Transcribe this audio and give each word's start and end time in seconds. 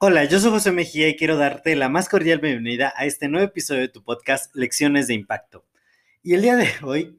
Hola, 0.00 0.24
yo 0.24 0.38
soy 0.38 0.52
José 0.52 0.70
Mejía 0.70 1.08
y 1.08 1.16
quiero 1.16 1.36
darte 1.36 1.74
la 1.74 1.88
más 1.88 2.08
cordial 2.08 2.38
bienvenida 2.38 2.94
a 2.96 3.04
este 3.04 3.28
nuevo 3.28 3.46
episodio 3.46 3.80
de 3.80 3.88
tu 3.88 4.04
podcast 4.04 4.54
Lecciones 4.54 5.08
de 5.08 5.14
Impacto. 5.14 5.64
Y 6.22 6.34
el 6.34 6.42
día 6.42 6.54
de 6.54 6.68
hoy 6.82 7.18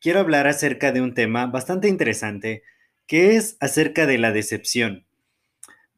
quiero 0.00 0.20
hablar 0.20 0.46
acerca 0.46 0.92
de 0.92 1.00
un 1.00 1.14
tema 1.14 1.46
bastante 1.46 1.88
interesante 1.88 2.62
que 3.08 3.34
es 3.36 3.56
acerca 3.60 4.06
de 4.06 4.18
la 4.18 4.30
decepción. 4.30 5.04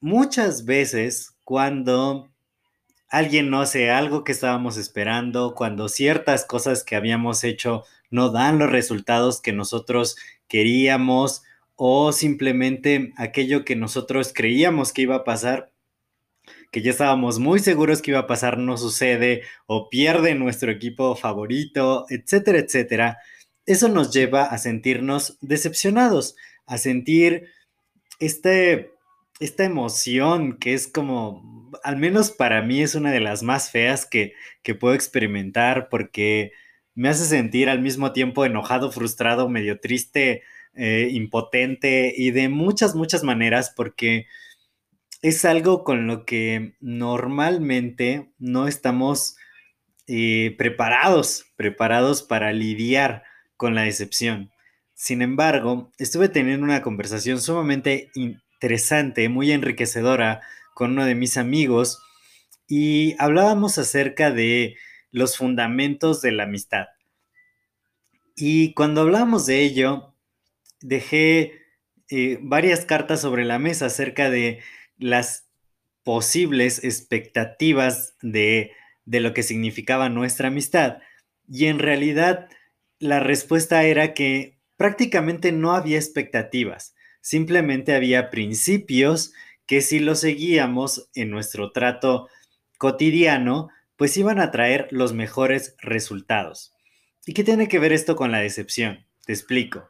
Muchas 0.01 0.65
veces 0.65 1.37
cuando 1.45 2.31
alguien 3.09 3.51
no 3.51 3.61
hace 3.61 3.91
algo 3.91 4.25
que 4.25 4.33
estábamos 4.33 4.77
esperando, 4.77 5.55
cuando 5.55 5.89
ciertas 5.89 6.45
cosas 6.45 6.85
que 6.85 6.97
habíamos 6.97 7.45
hecho 7.45 7.85
no 8.11 8.31
dan 8.31 8.59
los 8.59 8.71
resultados 8.71 9.41
que 9.41 9.53
nosotros 9.53 10.17
queríamos 10.49 11.43
o 11.77 12.13
simplemente 12.13 13.13
aquello 13.17 13.65
que 13.65 13.77
nosotros 13.77 14.33
creíamos 14.35 14.93
que 14.93 15.03
iba 15.03 15.17
a 15.17 15.25
pasar, 15.25 15.73
que 16.71 16.83
ya 16.83 16.91
estábamos 16.91 17.39
muy 17.39 17.61
seguros 17.61 18.03
que 18.03 18.11
iba 18.13 18.21
a 18.21 18.27
pasar 18.27 18.59
no 18.59 18.77
sucede 18.77 19.43
o 19.67 19.89
pierde 19.89 20.35
nuestro 20.35 20.71
equipo 20.71 21.17
favorito, 21.17 22.07
etcétera, 22.11 22.59
etcétera, 22.59 23.19
eso 23.67 23.89
nos 23.89 24.13
lleva 24.13 24.45
a 24.45 24.59
sentirnos 24.59 25.39
decepcionados, 25.41 26.37
a 26.67 26.79
sentir 26.79 27.49
este, 28.21 28.93
esta 29.41 29.65
emoción 29.65 30.59
que 30.59 30.75
es 30.75 30.87
como, 30.87 31.71
al 31.83 31.97
menos 31.97 32.31
para 32.31 32.63
mí 32.63 32.83
es 32.83 32.95
una 32.95 33.11
de 33.11 33.21
las 33.21 33.43
más 33.43 33.71
feas 33.71 34.07
que, 34.07 34.35
que 34.63 34.75
puedo 34.75 34.95
experimentar 34.95 35.89
porque 35.89 36.53
me 36.95 37.09
hace 37.09 37.25
sentir 37.25 37.69
al 37.69 37.81
mismo 37.81 38.13
tiempo 38.13 38.45
enojado, 38.45 38.93
frustrado, 38.93 39.49
medio 39.49 39.81
triste, 39.81 40.43
eh, 40.77 41.09
impotente 41.13 42.13
y 42.17 42.31
de 42.31 42.49
muchas, 42.49 42.95
muchas 42.95 43.23
maneras 43.23 43.73
porque 43.75 44.27
es 45.23 45.45
algo 45.45 45.85
con 45.85 46.07
lo 46.07 46.25
que 46.25 46.75
normalmente 46.81 48.33
no 48.39 48.69
estamos 48.69 49.37
eh, 50.07 50.55
preparados, 50.59 51.47
preparados 51.57 52.23
para 52.23 52.53
lidiar 52.53 53.23
con 53.57 53.75
la 53.75 53.83
decepción. 53.83 54.51
Sin 54.93 55.23
embargo, 55.23 55.91
estuve 55.99 56.29
teniendo 56.29 56.65
una 56.65 56.83
conversación 56.83 57.41
sumamente 57.41 58.11
interesante, 58.15 59.29
muy 59.29 59.51
enriquecedora 59.51 60.43
con 60.75 60.93
uno 60.93 61.07
de 61.07 61.15
mis 61.15 61.37
amigos 61.37 62.03
y 62.69 63.15
hablábamos 63.19 63.79
acerca 63.79 64.31
de 64.31 64.77
los 65.11 65.37
fundamentos 65.37 66.21
de 66.21 66.33
la 66.33 66.45
amistad. 66.45 66.87
Y 68.37 68.75
cuando 68.75 69.03
hablábamos 69.03 69.47
de 69.47 69.63
ello, 69.63 70.14
dejé 70.81 71.53
eh, 72.11 72.39
varias 72.43 72.85
cartas 72.85 73.21
sobre 73.21 73.45
la 73.45 73.59
mesa 73.59 73.87
acerca 73.87 74.31
de 74.31 74.61
las 74.99 75.47
posibles 76.03 76.85
expectativas 76.85 78.15
de, 78.21 78.73
de 79.05 79.21
lo 79.21 79.35
que 79.35 79.43
significaba 79.43 80.09
nuestra 80.09 80.49
amistad. 80.49 80.99
Y 81.49 81.67
en 81.67 81.79
realidad 81.79 82.49
la 82.99 83.21
respuesta 83.21 83.85
era 83.85 84.15
que 84.15 84.59
prácticamente 84.77 85.53
no 85.53 85.75
había 85.75 85.99
expectativas, 85.99 86.95
simplemente 87.21 87.95
había 87.95 88.31
principios 88.31 89.33
que 89.67 89.81
si 89.81 89.99
los 89.99 90.21
seguíamos 90.21 91.09
en 91.15 91.31
nuestro 91.31 91.73
trato 91.73 92.29
cotidiano, 92.79 93.71
pues 93.97 94.17
iban 94.17 94.41
a 94.41 94.51
traer 94.51 94.89
los 94.91 95.13
mejores 95.13 95.75
resultados. 95.79 96.75
¿Y 97.27 97.33
qué 97.33 97.45
tiene 97.45 97.69
que 97.69 97.79
ver 97.79 97.93
esto 97.93 98.17
con 98.17 98.31
la 98.31 98.41
decepción? 98.41 99.07
Te 99.25 99.33
explico. 99.33 99.89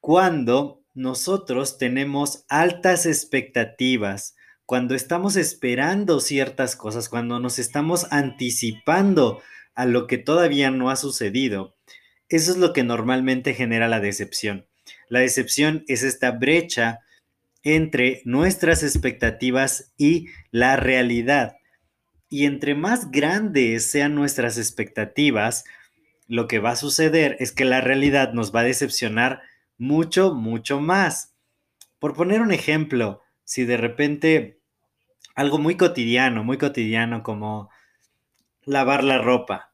Cuando 0.00 0.82
nosotros 0.94 1.78
tenemos 1.78 2.44
altas 2.48 3.06
expectativas, 3.06 4.34
cuando 4.64 4.94
estamos 4.94 5.36
esperando 5.36 6.20
ciertas 6.20 6.76
cosas, 6.76 7.08
cuando 7.08 7.38
nos 7.38 7.58
estamos 7.58 8.06
anticipando 8.10 9.42
a 9.74 9.84
lo 9.84 10.06
que 10.06 10.16
todavía 10.16 10.70
no 10.70 10.90
ha 10.90 10.96
sucedido, 10.96 11.76
eso 12.28 12.52
es 12.52 12.56
lo 12.56 12.72
que 12.72 12.84
normalmente 12.84 13.52
genera 13.52 13.88
la 13.88 14.00
decepción. 14.00 14.66
La 15.08 15.20
decepción 15.20 15.84
es 15.88 16.02
esta 16.02 16.30
brecha 16.30 17.00
entre 17.62 18.22
nuestras 18.24 18.82
expectativas 18.82 19.92
y 19.98 20.28
la 20.50 20.76
realidad. 20.76 21.56
Y 22.28 22.46
entre 22.46 22.74
más 22.74 23.10
grandes 23.10 23.90
sean 23.90 24.14
nuestras 24.14 24.56
expectativas, 24.56 25.64
lo 26.26 26.46
que 26.46 26.60
va 26.60 26.70
a 26.70 26.76
suceder 26.76 27.36
es 27.40 27.52
que 27.52 27.64
la 27.64 27.80
realidad 27.80 28.32
nos 28.32 28.54
va 28.54 28.60
a 28.60 28.64
decepcionar 28.64 29.42
mucho, 29.80 30.34
mucho 30.34 30.78
más. 30.78 31.34
Por 31.98 32.14
poner 32.14 32.42
un 32.42 32.52
ejemplo, 32.52 33.22
si 33.44 33.64
de 33.64 33.78
repente 33.78 34.60
algo 35.34 35.58
muy 35.58 35.76
cotidiano, 35.76 36.44
muy 36.44 36.58
cotidiano 36.58 37.22
como 37.22 37.70
lavar 38.62 39.02
la 39.02 39.18
ropa. 39.18 39.72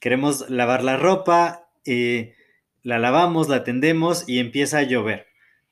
Queremos 0.00 0.48
lavar 0.48 0.82
la 0.82 0.96
ropa, 0.96 1.68
eh, 1.84 2.34
la 2.82 2.98
lavamos, 2.98 3.48
la 3.48 3.62
tendemos 3.62 4.26
y 4.26 4.38
empieza 4.38 4.78
a 4.78 4.84
llover. 4.84 5.26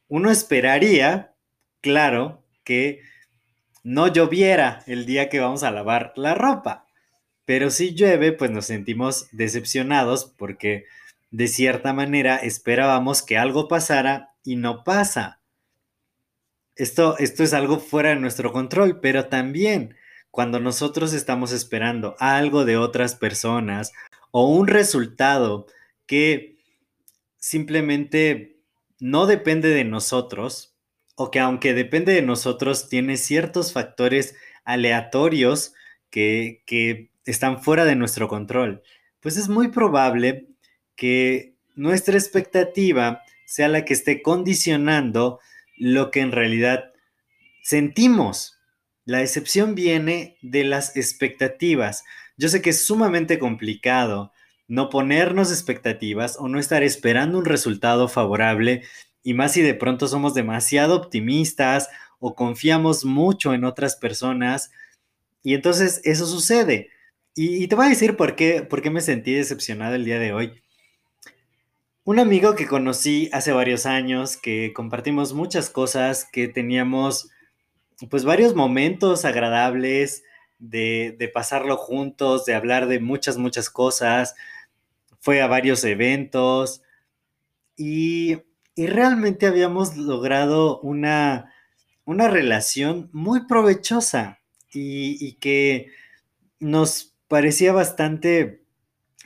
Uno 0.08 0.30
esperaría, 0.30 1.34
claro, 1.80 2.44
que 2.64 3.00
no 3.82 4.08
lloviera 4.08 4.84
el 4.86 5.06
día 5.06 5.30
que 5.30 5.40
vamos 5.40 5.62
a 5.62 5.70
lavar 5.70 6.12
la 6.16 6.34
ropa. 6.34 6.86
Pero 7.46 7.70
si 7.70 7.94
llueve, 7.94 8.32
pues 8.32 8.50
nos 8.50 8.66
sentimos 8.66 9.28
decepcionados 9.32 10.26
porque 10.36 10.84
de 11.30 11.48
cierta 11.48 11.92
manera 11.92 12.36
esperábamos 12.36 13.22
que 13.22 13.38
algo 13.38 13.68
pasara 13.68 14.34
y 14.44 14.56
no 14.56 14.84
pasa. 14.84 15.40
Esto, 16.76 17.18
esto 17.18 17.42
es 17.42 17.52
algo 17.52 17.78
fuera 17.78 18.10
de 18.10 18.16
nuestro 18.16 18.52
control, 18.52 19.00
pero 19.00 19.26
también 19.26 19.96
cuando 20.30 20.60
nosotros 20.60 21.12
estamos 21.12 21.52
esperando 21.52 22.16
algo 22.18 22.64
de 22.64 22.76
otras 22.76 23.14
personas 23.14 23.92
o 24.30 24.48
un 24.48 24.66
resultado 24.66 25.66
que 26.06 26.58
simplemente 27.36 28.60
no 29.00 29.26
depende 29.26 29.70
de 29.70 29.84
nosotros, 29.84 30.76
o 31.16 31.30
que 31.30 31.40
aunque 31.40 31.74
depende 31.74 32.12
de 32.12 32.22
nosotros, 32.22 32.88
tiene 32.88 33.16
ciertos 33.16 33.72
factores 33.72 34.36
aleatorios 34.64 35.74
que, 36.10 36.62
que 36.66 37.10
están 37.24 37.62
fuera 37.62 37.84
de 37.84 37.96
nuestro 37.96 38.28
control, 38.28 38.82
pues 39.20 39.36
es 39.36 39.48
muy 39.48 39.68
probable 39.68 40.49
que 41.00 41.54
nuestra 41.76 42.18
expectativa 42.18 43.22
sea 43.46 43.68
la 43.68 43.86
que 43.86 43.94
esté 43.94 44.20
condicionando 44.20 45.40
lo 45.78 46.10
que 46.10 46.20
en 46.20 46.30
realidad 46.30 46.92
sentimos. 47.62 48.58
La 49.06 49.20
decepción 49.20 49.74
viene 49.74 50.36
de 50.42 50.62
las 50.62 50.98
expectativas. 50.98 52.04
Yo 52.36 52.50
sé 52.50 52.60
que 52.60 52.68
es 52.68 52.84
sumamente 52.84 53.38
complicado 53.38 54.30
no 54.68 54.90
ponernos 54.90 55.50
expectativas 55.50 56.36
o 56.38 56.48
no 56.48 56.60
estar 56.60 56.82
esperando 56.82 57.38
un 57.38 57.46
resultado 57.46 58.06
favorable 58.06 58.82
y 59.22 59.32
más 59.32 59.52
si 59.54 59.62
de 59.62 59.72
pronto 59.72 60.06
somos 60.06 60.34
demasiado 60.34 60.96
optimistas 60.96 61.88
o 62.18 62.34
confiamos 62.34 63.06
mucho 63.06 63.54
en 63.54 63.64
otras 63.64 63.96
personas 63.96 64.70
y 65.42 65.54
entonces 65.54 66.02
eso 66.04 66.26
sucede. 66.26 66.90
Y, 67.34 67.66
te 67.68 67.74
voy 67.74 67.86
a 67.86 67.88
decir 67.88 68.18
por 68.18 68.36
qué, 68.36 68.62
por 68.62 68.82
qué 68.82 68.90
me 68.90 69.00
sentí 69.00 69.32
decepcionado 69.32 69.94
el 69.94 70.04
día 70.04 70.18
de 70.18 70.34
hoy. 70.34 70.60
Un 72.10 72.18
amigo 72.18 72.56
que 72.56 72.66
conocí 72.66 73.30
hace 73.32 73.52
varios 73.52 73.86
años, 73.86 74.36
que 74.36 74.72
compartimos 74.72 75.32
muchas 75.32 75.70
cosas, 75.70 76.24
que 76.24 76.48
teníamos 76.48 77.30
pues 78.10 78.24
varios 78.24 78.56
momentos 78.56 79.24
agradables 79.24 80.24
de, 80.58 81.30
pasarlo 81.32 81.76
juntos, 81.76 82.44
de 82.46 82.56
hablar 82.56 82.88
de 82.88 82.98
muchas, 82.98 83.36
muchas 83.36 83.70
cosas, 83.70 84.34
fue 85.20 85.40
a 85.40 85.46
varios 85.46 85.84
eventos 85.84 86.82
y, 87.76 88.38
realmente 88.76 89.46
habíamos 89.46 89.96
logrado 89.96 90.80
una, 90.80 91.54
una 92.04 92.26
relación 92.26 93.08
muy 93.12 93.46
provechosa 93.46 94.40
y, 94.72 95.16
y 95.24 95.34
que 95.34 95.92
nos 96.58 97.14
parecía 97.28 97.72
bastante, 97.72 98.64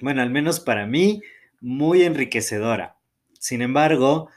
bueno, 0.03 0.21
al 0.21 0.29
menos 0.29 0.61
para 0.61 0.87
mí, 0.87 1.23
muy 1.65 2.03
enriquecedora. 2.03 2.99
Sin 3.41 3.63
embargo, 3.63 4.29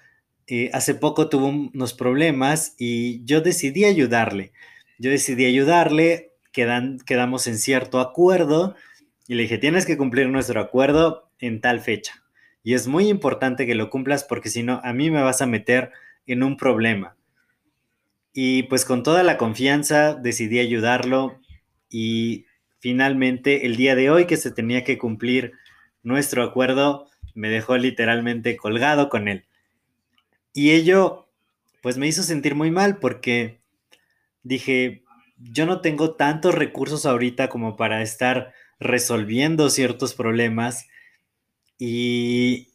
eh, 0.48 0.70
hace 0.72 0.96
poco 0.96 1.28
tuvo 1.28 1.48
unos 1.48 1.94
problemas 1.94 2.74
y 2.80 3.24
yo 3.26 3.42
decidí 3.42 3.84
ayudarle. 3.84 4.54
Yo 4.98 5.12
decidí 5.12 5.46
ayudarle, 5.46 6.32
quedan, 6.54 7.00
quedamos 7.06 7.48
en 7.48 7.58
cierto 7.58 8.00
acuerdo 8.00 8.76
y 9.28 9.36
le 9.36 9.44
dije, 9.44 9.58
tienes 9.58 9.86
que 9.86 9.98
cumplir 9.98 10.30
nuestro 10.30 10.62
acuerdo 10.62 11.30
en 11.40 11.60
tal 11.60 11.82
fecha. 11.82 12.24
Y 12.64 12.74
es 12.74 12.88
muy 12.88 13.10
importante 13.10 13.66
que 13.66 13.76
lo 13.76 13.90
cumplas 13.90 14.24
porque 14.24 14.50
si 14.50 14.64
no, 14.64 14.80
a 14.84 14.94
mí 14.94 15.12
me 15.12 15.22
vas 15.22 15.42
a 15.42 15.48
meter 15.48 15.92
en 16.26 16.44
un 16.44 16.56
problema. 16.56 17.18
Y 18.32 18.64
pues 18.64 18.86
con 18.86 19.04
toda 19.04 19.24
la 19.24 19.38
confianza 19.38 20.16
decidí 20.16 20.60
ayudarlo 20.60 21.42
y 21.90 22.46
finalmente 22.80 23.66
el 23.66 23.76
día 23.76 23.96
de 23.96 24.10
hoy 24.10 24.28
que 24.28 24.38
se 24.38 24.52
tenía 24.52 24.86
que 24.86 24.98
cumplir 24.98 25.54
nuestro 26.04 26.42
acuerdo, 26.44 27.10
me 27.38 27.50
dejó 27.50 27.78
literalmente 27.78 28.58
colgado 28.58 29.10
con 29.10 29.28
él. 29.28 29.46
Y 30.54 30.72
ello 30.72 31.28
pues 31.82 31.98
me 31.98 32.08
hizo 32.08 32.24
sentir 32.24 32.56
muy 32.56 32.72
mal 32.72 32.98
porque 32.98 33.62
dije, 34.44 35.04
yo 35.38 35.66
no 35.66 35.82
tengo 35.82 36.16
tantos 36.16 36.56
recursos 36.56 37.06
ahorita 37.06 37.48
como 37.48 37.78
para 37.78 38.02
estar 38.02 38.54
resolviendo 38.80 39.70
ciertos 39.70 40.16
problemas 40.16 40.88
y 41.78 42.70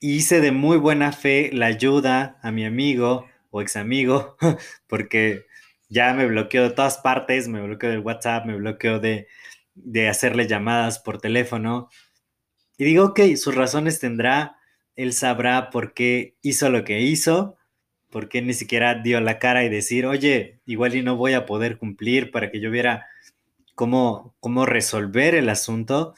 hice 0.00 0.40
de 0.40 0.52
muy 0.52 0.76
buena 0.76 1.10
fe 1.12 1.50
la 1.52 1.66
ayuda 1.66 2.38
a 2.42 2.52
mi 2.52 2.64
amigo 2.64 3.26
o 3.50 3.60
ex 3.62 3.76
amigo 3.76 4.36
porque 4.86 5.46
ya 5.88 6.14
me 6.14 6.26
bloqueó 6.26 6.62
de 6.62 6.70
todas 6.70 6.98
partes, 6.98 7.48
me 7.48 7.60
bloqueó 7.60 7.90
del 7.90 8.00
WhatsApp, 8.00 8.46
me 8.46 8.56
bloqueó 8.56 9.00
de, 9.00 9.26
de 9.74 10.08
hacerle 10.08 10.46
llamadas 10.46 11.00
por 11.00 11.20
teléfono. 11.20 11.88
Y 12.78 12.84
digo, 12.84 13.06
ok, 13.06 13.20
sus 13.36 13.54
razones 13.54 13.98
tendrá, 13.98 14.56
él 14.96 15.12
sabrá 15.12 15.70
por 15.70 15.92
qué 15.94 16.36
hizo 16.42 16.70
lo 16.70 16.84
que 16.84 17.00
hizo, 17.00 17.56
por 18.08 18.28
qué 18.28 18.40
ni 18.40 18.54
siquiera 18.54 18.94
dio 18.94 19.20
la 19.20 19.38
cara 19.38 19.64
y 19.64 19.68
decir, 19.68 20.06
oye, 20.06 20.60
igual 20.64 20.94
y 20.94 21.02
no 21.02 21.16
voy 21.16 21.34
a 21.34 21.44
poder 21.44 21.76
cumplir 21.76 22.30
para 22.30 22.50
que 22.50 22.60
yo 22.60 22.70
viera 22.70 23.06
cómo, 23.74 24.34
cómo 24.40 24.64
resolver 24.64 25.34
el 25.34 25.48
asunto. 25.48 26.14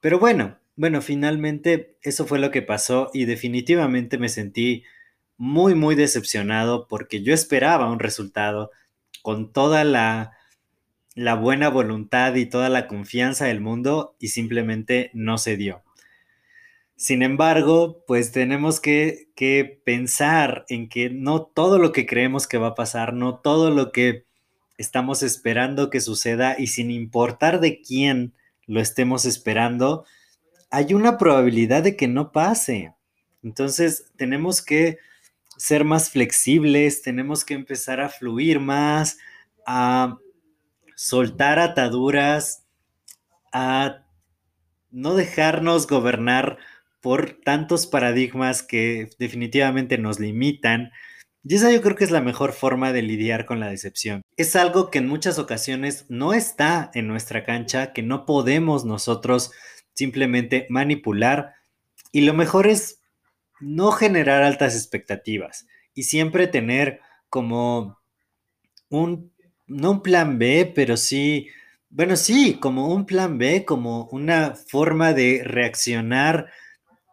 Pero 0.00 0.18
bueno, 0.18 0.58
bueno, 0.76 1.02
finalmente 1.02 1.96
eso 2.02 2.26
fue 2.26 2.38
lo 2.38 2.50
que 2.50 2.62
pasó 2.62 3.10
y 3.12 3.26
definitivamente 3.26 4.18
me 4.18 4.30
sentí 4.30 4.84
muy, 5.36 5.74
muy 5.74 5.94
decepcionado 5.94 6.88
porque 6.88 7.22
yo 7.22 7.34
esperaba 7.34 7.90
un 7.90 7.98
resultado 7.98 8.70
con 9.22 9.52
toda 9.52 9.84
la, 9.84 10.32
la 11.14 11.34
buena 11.34 11.68
voluntad 11.68 12.34
y 12.34 12.46
toda 12.46 12.68
la 12.70 12.86
confianza 12.86 13.46
del 13.46 13.60
mundo 13.60 14.16
y 14.18 14.28
simplemente 14.28 15.10
no 15.12 15.38
se 15.38 15.56
dio. 15.56 15.82
Sin 17.00 17.22
embargo, 17.22 18.04
pues 18.06 18.30
tenemos 18.30 18.78
que, 18.78 19.30
que, 19.34 19.80
pensar 19.86 20.66
en 20.68 20.90
que 20.90 21.08
no 21.08 21.40
todo 21.40 21.78
lo 21.78 21.92
que 21.92 22.04
creemos 22.04 22.46
que 22.46 22.58
va 22.58 22.66
a 22.68 22.74
pasar, 22.74 23.14
no 23.14 23.38
todo 23.38 23.70
lo 23.70 23.90
que 23.90 24.26
estamos 24.76 25.22
esperando 25.22 25.88
que 25.88 26.02
suceda 26.02 26.56
y 26.58 26.66
sin 26.66 26.90
importar 26.90 27.58
de 27.58 27.80
quién 27.80 28.34
lo 28.66 28.82
estemos 28.82 29.24
esperando, 29.24 30.04
hay 30.68 30.92
una 30.92 31.16
probabilidad 31.16 31.82
de 31.82 31.96
que 31.96 32.06
no 32.06 32.32
pase. 32.32 32.92
Entonces 33.42 34.12
tenemos 34.18 34.60
que 34.60 34.98
ser 35.56 35.86
más 35.86 36.10
flexibles, 36.10 37.00
tenemos 37.00 37.46
que 37.46 37.54
empezar 37.54 38.02
a 38.02 38.10
fluir 38.10 38.60
más, 38.60 39.16
a 39.66 40.18
soltar 40.96 41.60
ataduras, 41.60 42.66
a 43.54 44.04
no 44.90 45.14
dejarnos 45.14 45.86
gobernar 45.86 46.58
por 47.00 47.40
tantos 47.44 47.86
paradigmas 47.86 48.62
que 48.62 49.08
definitivamente 49.18 49.98
nos 49.98 50.20
limitan. 50.20 50.90
Y 51.42 51.54
esa 51.54 51.72
yo 51.72 51.80
creo 51.80 51.96
que 51.96 52.04
es 52.04 52.10
la 52.10 52.20
mejor 52.20 52.52
forma 52.52 52.92
de 52.92 53.02
lidiar 53.02 53.46
con 53.46 53.60
la 53.60 53.70
decepción. 53.70 54.22
Es 54.36 54.56
algo 54.56 54.90
que 54.90 54.98
en 54.98 55.08
muchas 55.08 55.38
ocasiones 55.38 56.06
no 56.08 56.34
está 56.34 56.90
en 56.94 57.08
nuestra 57.08 57.44
cancha, 57.44 57.92
que 57.92 58.02
no 58.02 58.26
podemos 58.26 58.84
nosotros 58.84 59.52
simplemente 59.94 60.66
manipular. 60.68 61.54
Y 62.12 62.22
lo 62.22 62.34
mejor 62.34 62.66
es 62.66 63.00
no 63.60 63.92
generar 63.92 64.42
altas 64.42 64.74
expectativas 64.74 65.66
y 65.94 66.04
siempre 66.04 66.46
tener 66.46 67.00
como 67.28 67.98
un, 68.88 69.32
no 69.66 69.92
un 69.92 70.02
plan 70.02 70.38
B, 70.38 70.70
pero 70.74 70.96
sí, 70.96 71.48
bueno, 71.88 72.16
sí, 72.16 72.58
como 72.60 72.88
un 72.88 73.06
plan 73.06 73.38
B, 73.38 73.64
como 73.64 74.08
una 74.12 74.54
forma 74.54 75.12
de 75.12 75.42
reaccionar 75.44 76.50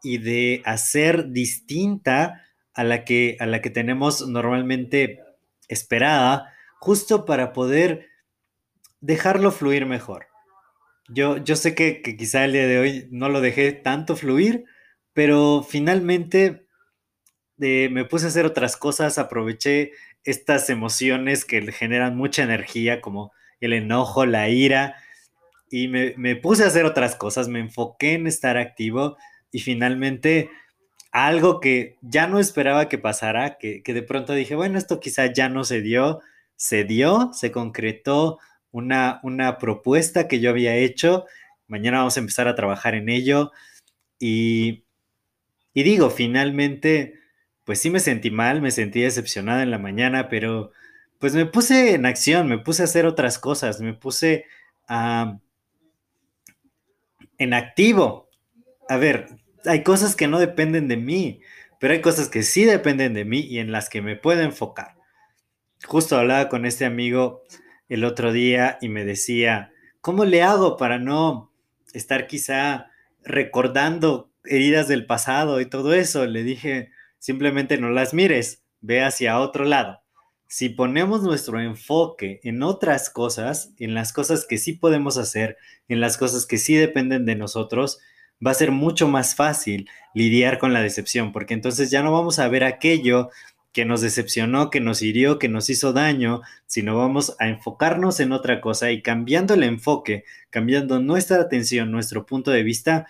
y 0.07 0.19
de 0.19 0.61
hacer 0.63 1.31
distinta 1.31 2.45
a 2.73 2.85
la 2.85 3.03
que, 3.03 3.35
a 3.41 3.45
la 3.45 3.61
que 3.61 3.69
tenemos 3.69 4.25
normalmente 4.25 5.19
esperada, 5.67 6.53
justo 6.79 7.25
para 7.25 7.51
poder 7.51 8.07
dejarlo 9.01 9.51
fluir 9.51 9.85
mejor. 9.85 10.27
Yo, 11.09 11.37
yo 11.43 11.57
sé 11.57 11.75
que, 11.75 12.01
quizá 12.01 12.45
el 12.45 12.53
día 12.53 12.67
de 12.67 12.79
hoy 12.79 13.07
no 13.11 13.27
lo 13.27 13.41
dejé 13.41 13.73
tanto 13.73 14.15
fluir, 14.15 14.63
pero 15.11 15.61
finalmente 15.67 16.67
eh, 17.59 17.89
me 17.91 18.05
puse 18.05 18.25
a 18.25 18.29
hacer 18.29 18.45
otras 18.45 18.77
cosas, 18.77 19.17
aproveché 19.17 19.91
estas 20.23 20.69
emociones 20.69 21.43
que 21.43 21.69
generan 21.73 22.15
mucha 22.15 22.43
energía, 22.43 23.01
como 23.01 23.33
el 23.59 23.73
enojo, 23.73 24.25
la 24.25 24.47
ira, 24.47 24.95
y 25.69 25.89
me, 25.89 26.13
me, 26.15 26.37
puse 26.37 26.63
a 26.63 26.67
hacer 26.67 26.85
otras 26.85 27.15
cosas, 27.15 27.49
me 27.49 27.59
enfoqué 27.59 28.13
en 28.13 28.25
estar 28.25 28.55
activo 28.55 29.17
y 29.51 29.59
finalmente 29.59 30.49
algo 31.11 31.59
que 31.59 31.97
ya 32.01 32.27
no 32.27 32.39
esperaba 32.39 32.89
que 32.89 32.97
pasara, 32.97 33.57
que, 33.57 33.81
que 33.83 33.93
de 33.93 34.03
pronto 34.03 34.33
dije, 34.33 34.55
bueno, 34.55 34.77
esto 34.77 34.99
quizá 34.99 35.31
ya 35.33 35.49
no 35.49 35.63
se 35.63 35.81
dio, 35.81 36.21
se 36.55 36.83
dio, 36.83 37.31
se 37.33 37.51
concretó, 37.51 38.39
una, 38.71 39.19
una 39.23 39.57
propuesta 39.57 40.27
que 40.27 40.39
yo 40.39 40.49
había 40.49 40.75
hecho. 40.75 41.25
Mañana 41.67 41.99
vamos 41.99 42.17
a 42.17 42.19
empezar 42.19 42.47
a 42.47 42.55
trabajar 42.55 42.95
en 42.95 43.09
ello. 43.09 43.51
Y, 44.19 44.83
y 45.73 45.83
digo, 45.83 46.09
finalmente, 46.09 47.15
pues 47.63 47.79
sí 47.81 47.89
me 47.89 47.99
sentí 47.99 48.31
mal, 48.31 48.61
me 48.61 48.71
sentí 48.71 49.01
decepcionada 49.01 49.63
en 49.63 49.71
la 49.71 49.79
mañana, 49.79 50.29
pero 50.29 50.71
pues 51.19 51.33
me 51.33 51.45
puse 51.45 51.95
en 51.95 52.05
acción, 52.05 52.47
me 52.47 52.59
puse 52.59 52.83
a 52.83 52.85
hacer 52.85 53.05
otras 53.05 53.39
cosas, 53.39 53.81
me 53.81 53.93
puse 53.93 54.45
a, 54.87 55.39
en 57.37 57.53
activo. 57.53 58.26
A 58.89 58.97
ver, 58.97 59.37
hay 59.65 59.83
cosas 59.83 60.15
que 60.15 60.27
no 60.27 60.39
dependen 60.39 60.87
de 60.87 60.97
mí, 60.97 61.41
pero 61.79 61.93
hay 61.93 62.01
cosas 62.01 62.29
que 62.29 62.43
sí 62.43 62.65
dependen 62.65 63.13
de 63.13 63.25
mí 63.25 63.39
y 63.39 63.59
en 63.59 63.71
las 63.71 63.89
que 63.89 64.01
me 64.01 64.15
puedo 64.15 64.41
enfocar. 64.41 64.95
Justo 65.85 66.17
hablaba 66.17 66.49
con 66.49 66.65
este 66.65 66.85
amigo 66.85 67.43
el 67.89 68.03
otro 68.03 68.31
día 68.31 68.77
y 68.81 68.89
me 68.89 69.05
decía, 69.05 69.71
¿cómo 70.01 70.25
le 70.25 70.41
hago 70.41 70.77
para 70.77 70.99
no 70.99 71.51
estar 71.93 72.27
quizá 72.27 72.91
recordando 73.23 74.31
heridas 74.45 74.87
del 74.87 75.05
pasado 75.05 75.61
y 75.61 75.65
todo 75.65 75.93
eso? 75.93 76.25
Le 76.25 76.43
dije, 76.43 76.91
simplemente 77.19 77.77
no 77.77 77.89
las 77.89 78.13
mires, 78.13 78.63
ve 78.81 79.03
hacia 79.03 79.39
otro 79.39 79.65
lado. 79.65 80.01
Si 80.47 80.69
ponemos 80.69 81.23
nuestro 81.23 81.59
enfoque 81.59 82.39
en 82.43 82.63
otras 82.63 83.09
cosas, 83.09 83.73
en 83.77 83.93
las 83.93 84.13
cosas 84.13 84.45
que 84.47 84.57
sí 84.57 84.73
podemos 84.73 85.17
hacer, 85.17 85.57
en 85.89 85.99
las 85.99 86.17
cosas 86.17 86.45
que 86.45 86.57
sí 86.57 86.75
dependen 86.75 87.25
de 87.25 87.35
nosotros, 87.35 87.99
va 88.45 88.51
a 88.51 88.55
ser 88.55 88.71
mucho 88.71 89.07
más 89.07 89.35
fácil 89.35 89.89
lidiar 90.13 90.59
con 90.59 90.73
la 90.73 90.81
decepción, 90.81 91.31
porque 91.31 91.53
entonces 91.53 91.91
ya 91.91 92.03
no 92.03 92.11
vamos 92.11 92.39
a 92.39 92.47
ver 92.47 92.63
aquello 92.63 93.29
que 93.71 93.85
nos 93.85 94.01
decepcionó, 94.01 94.69
que 94.69 94.79
nos 94.79 95.01
hirió, 95.01 95.37
que 95.37 95.49
nos 95.49 95.69
hizo 95.69 95.93
daño, 95.93 96.41
sino 96.65 96.97
vamos 96.97 97.35
a 97.39 97.47
enfocarnos 97.47 98.19
en 98.19 98.31
otra 98.31 98.59
cosa 98.59 98.91
y 98.91 99.01
cambiando 99.01 99.53
el 99.53 99.63
enfoque, 99.63 100.23
cambiando 100.49 100.99
nuestra 100.99 101.39
atención, 101.41 101.91
nuestro 101.91 102.25
punto 102.25 102.49
de 102.51 102.63
vista, 102.63 103.05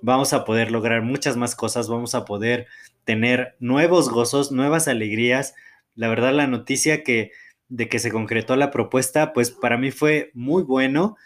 vamos 0.00 0.32
a 0.32 0.44
poder 0.44 0.70
lograr 0.70 1.02
muchas 1.02 1.36
más 1.36 1.56
cosas, 1.56 1.88
vamos 1.88 2.14
a 2.14 2.24
poder 2.24 2.66
tener 3.04 3.56
nuevos 3.58 4.08
gozos, 4.10 4.52
nuevas 4.52 4.86
alegrías. 4.86 5.54
La 5.94 6.08
verdad, 6.08 6.32
la 6.32 6.46
noticia 6.46 7.02
que 7.02 7.32
de 7.68 7.88
que 7.88 7.98
se 7.98 8.10
concretó 8.10 8.56
la 8.56 8.70
propuesta, 8.70 9.32
pues 9.32 9.50
para 9.50 9.76
mí 9.76 9.90
fue 9.90 10.30
muy 10.34 10.62
bueno. 10.62 11.16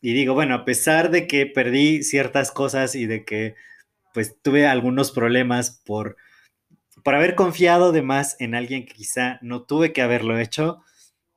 Y 0.00 0.12
digo, 0.12 0.34
bueno, 0.34 0.54
a 0.54 0.64
pesar 0.64 1.10
de 1.10 1.26
que 1.26 1.46
perdí 1.46 2.02
ciertas 2.02 2.50
cosas 2.52 2.94
y 2.94 3.06
de 3.06 3.24
que 3.24 3.54
pues 4.14 4.36
tuve 4.42 4.66
algunos 4.66 5.12
problemas 5.12 5.82
por 5.84 6.16
por 7.02 7.14
haber 7.14 7.34
confiado 7.34 7.92
de 7.92 8.02
más 8.02 8.36
en 8.38 8.54
alguien 8.54 8.84
que 8.84 8.94
quizá 8.94 9.38
no 9.42 9.62
tuve 9.62 9.92
que 9.92 10.02
haberlo 10.02 10.38
hecho, 10.38 10.82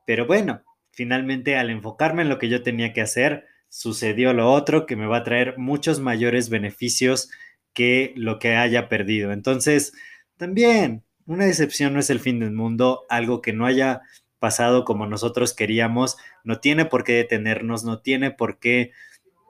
pero 0.06 0.26
bueno, 0.26 0.64
finalmente 0.92 1.56
al 1.56 1.70
enfocarme 1.70 2.24
en 2.24 2.30
lo 2.30 2.40
que 2.40 2.50
yo 2.50 2.64
tenía 2.64 2.94
que 2.94 3.02
hacer, 3.02 3.46
sucedió 3.70 4.34
lo 4.34 4.52
otro 4.52 4.86
que 4.86 4.96
me 4.96 5.06
va 5.06 5.18
a 5.18 5.24
traer 5.24 5.58
muchos 5.58 6.00
mayores 6.00 6.50
beneficios 6.50 7.30
que 7.74 8.14
lo 8.18 8.40
que 8.40 8.56
haya 8.56 8.90
perdido. 8.90 9.32
Entonces, 9.32 9.94
también 10.36 11.04
una 11.26 11.46
decepción 11.46 11.94
no 11.94 12.00
es 12.00 12.10
el 12.10 12.20
fin 12.20 12.40
del 12.40 12.52
mundo, 12.52 13.06
algo 13.08 13.42
que 13.42 13.54
no 13.54 13.66
haya 13.66 14.02
pasado 14.42 14.84
como 14.84 15.06
nosotros 15.06 15.54
queríamos, 15.54 16.18
no 16.44 16.60
tiene 16.60 16.86
por 16.86 17.06
qué 17.06 17.14
detenernos, 17.14 17.86
no 17.86 18.02
tiene 18.02 18.32
por 18.32 18.60
qué 18.60 18.92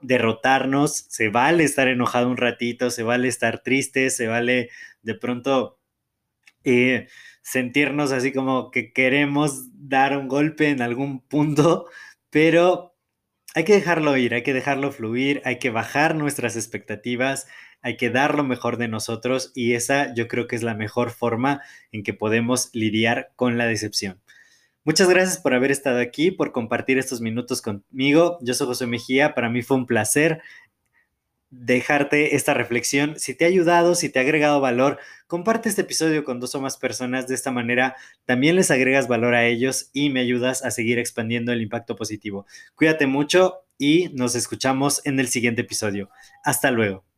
derrotarnos, 0.02 1.06
se 1.10 1.30
vale 1.30 1.64
estar 1.64 1.88
enojado 1.88 2.30
un 2.30 2.38
ratito, 2.38 2.92
se 2.92 3.04
vale 3.04 3.28
estar 3.30 3.64
triste, 3.64 4.10
se 4.10 4.28
vale 4.28 4.70
de 5.02 5.16
pronto 5.16 5.80
eh, 6.66 7.08
sentirnos 7.42 8.12
así 8.12 8.34
como 8.34 8.70
que 8.70 8.92
queremos 8.92 9.70
dar 9.74 10.18
un 10.18 10.28
golpe 10.28 10.70
en 10.70 10.82
algún 10.82 11.22
punto, 11.22 11.88
pero 12.30 12.96
hay 13.56 13.64
que 13.64 13.74
dejarlo 13.74 14.18
ir, 14.18 14.34
hay 14.34 14.44
que 14.44 14.54
dejarlo 14.54 14.92
fluir, 14.92 15.42
hay 15.46 15.58
que 15.58 15.70
bajar 15.70 16.16
nuestras 16.16 16.56
expectativas, 16.58 17.48
hay 17.82 17.98
que 17.98 18.10
dar 18.10 18.36
lo 18.36 18.44
mejor 18.44 18.78
de 18.78 18.88
nosotros 18.88 19.52
y 19.56 19.74
esa 19.74 20.14
yo 20.14 20.28
creo 20.28 20.48
que 20.48 20.56
es 20.56 20.64
la 20.64 20.76
mejor 20.76 21.12
forma 21.12 21.62
en 21.92 22.04
que 22.04 22.14
podemos 22.14 22.70
lidiar 22.74 23.32
con 23.36 23.58
la 23.58 23.66
decepción. 23.66 24.22
Muchas 24.84 25.08
gracias 25.08 25.38
por 25.38 25.54
haber 25.54 25.70
estado 25.70 26.00
aquí, 26.00 26.32
por 26.32 26.52
compartir 26.52 26.98
estos 26.98 27.22
minutos 27.22 27.62
conmigo. 27.62 28.40
Yo 28.42 28.56
soy 28.56 28.66
José 28.66 28.88
Mejía, 28.88 29.36
para 29.36 29.50
mí 29.50 29.62
fue 29.62 29.78
un 29.78 29.86
placer 29.86 30.42
dejarte 31.52 32.36
esta 32.36 32.54
reflexión. 32.54 33.20
Si 33.20 33.36
te 33.36 33.46
ha 33.46 33.48
ayudado, 33.50 33.94
si 33.94 34.10
te 34.10 34.20
ha 34.20 34.24
agregado 34.24 34.60
valor, 34.60 34.98
comparte 35.28 35.70
este 35.70 35.82
episodio 35.82 36.24
con 36.24 36.40
dos 36.40 36.56
o 36.56 36.62
más 36.62 36.78
personas. 36.78 37.28
De 37.28 37.36
esta 37.36 37.52
manera 37.52 37.96
también 38.26 38.56
les 38.56 38.72
agregas 38.72 39.08
valor 39.08 39.36
a 39.36 39.46
ellos 39.46 39.90
y 39.94 40.10
me 40.10 40.22
ayudas 40.22 40.64
a 40.64 40.72
seguir 40.72 40.98
expandiendo 40.98 41.52
el 41.52 41.62
impacto 41.62 41.96
positivo. 41.96 42.48
Cuídate 42.76 43.06
mucho 43.06 43.66
y 43.78 44.10
nos 44.14 44.36
escuchamos 44.36 45.06
en 45.06 45.20
el 45.20 45.28
siguiente 45.28 45.62
episodio. 45.62 46.10
Hasta 46.44 46.72
luego. 46.72 47.11